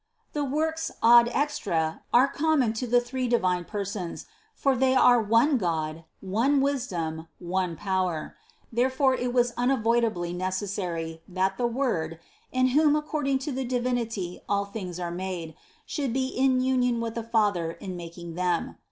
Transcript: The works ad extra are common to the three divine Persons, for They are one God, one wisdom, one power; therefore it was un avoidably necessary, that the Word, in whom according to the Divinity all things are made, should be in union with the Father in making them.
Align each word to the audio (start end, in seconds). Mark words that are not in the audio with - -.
The 0.33 0.43
works 0.43 0.89
ad 1.03 1.29
extra 1.31 2.01
are 2.11 2.27
common 2.27 2.73
to 2.73 2.87
the 2.87 2.99
three 2.99 3.27
divine 3.27 3.65
Persons, 3.65 4.25
for 4.55 4.75
They 4.75 4.95
are 4.95 5.21
one 5.21 5.59
God, 5.59 6.05
one 6.21 6.59
wisdom, 6.59 7.27
one 7.37 7.75
power; 7.75 8.35
therefore 8.73 9.13
it 9.13 9.31
was 9.31 9.53
un 9.57 9.69
avoidably 9.69 10.33
necessary, 10.35 11.21
that 11.27 11.59
the 11.59 11.67
Word, 11.67 12.17
in 12.51 12.69
whom 12.69 12.95
according 12.95 13.37
to 13.45 13.51
the 13.51 13.63
Divinity 13.63 14.41
all 14.49 14.65
things 14.65 14.99
are 14.99 15.11
made, 15.11 15.53
should 15.85 16.13
be 16.13 16.29
in 16.29 16.61
union 16.61 16.99
with 16.99 17.13
the 17.13 17.21
Father 17.21 17.73
in 17.73 17.95
making 17.95 18.33
them. 18.33 18.77